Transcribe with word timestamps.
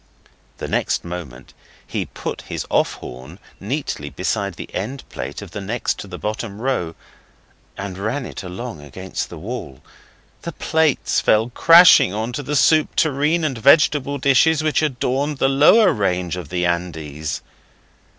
The 0.57 0.67
next 0.67 1.05
moment 1.05 1.53
he 1.85 2.07
put 2.07 2.41
his 2.49 2.65
off 2.71 2.93
horn 2.95 3.37
neatly 3.59 4.09
behind 4.09 4.55
the 4.55 4.73
end 4.73 5.07
plate 5.09 5.43
of 5.43 5.51
the 5.51 5.61
next 5.61 5.99
to 5.99 6.07
the 6.07 6.17
bottom 6.17 6.59
row, 6.59 6.95
and 7.77 7.99
ran 7.99 8.25
it 8.25 8.41
along 8.41 8.81
against 8.81 9.29
the 9.29 9.37
wall. 9.37 9.83
The 10.41 10.53
plates 10.53 11.19
fell 11.19 11.51
crashing 11.51 12.15
on 12.15 12.33
to 12.33 12.41
the 12.41 12.55
soup 12.55 12.95
tureen 12.95 13.43
and 13.43 13.59
vegetable 13.59 14.17
dishes 14.17 14.63
which 14.63 14.81
adorned 14.81 15.37
the 15.37 15.47
lower 15.49 15.93
range 15.93 16.35
of 16.35 16.49
the 16.49 16.65
Andes. 16.65 17.41